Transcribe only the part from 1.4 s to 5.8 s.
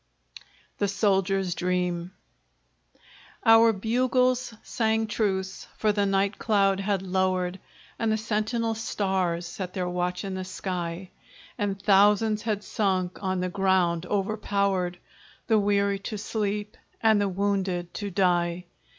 DREAM Our bugles sang truce